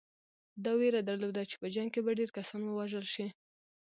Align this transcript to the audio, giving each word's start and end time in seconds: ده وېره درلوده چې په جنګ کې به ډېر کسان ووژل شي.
ده 0.63 0.71
وېره 0.79 1.01
درلوده 1.09 1.43
چې 1.49 1.55
په 1.61 1.67
جنګ 1.75 1.89
کې 1.93 2.01
به 2.05 2.11
ډېر 2.19 2.29
کسان 2.37 2.61
ووژل 2.65 3.05
شي. 3.13 3.27